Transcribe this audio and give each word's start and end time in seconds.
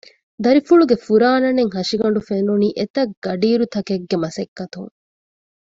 ދަރިފުޅުގެ 0.43 0.95
ފުރާނަނެތް 1.05 1.73
ހަށިގަނޑު 1.77 2.19
ފެނުނީ 2.27 2.67
އެތަށް 2.77 3.13
ގަޑިއިރުތަކެއްގެ 3.25 4.15
މަސައްކަތުން 4.23 4.91